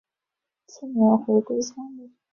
[0.65, 2.11] 次年回归乡里。